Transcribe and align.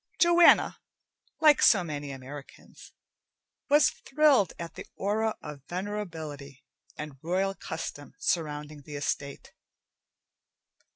Joanna, 0.17 0.79
like 1.41 1.61
so 1.61 1.83
many 1.83 2.09
Americans, 2.09 2.91
was 3.69 3.91
thrilled 3.91 4.51
at 4.57 4.73
the 4.73 4.87
aura 4.95 5.35
of 5.43 5.61
venerability 5.67 6.63
and 6.97 7.19
royal 7.21 7.53
custom 7.53 8.15
surrounding 8.17 8.81
the 8.81 8.95
estate. 8.95 9.53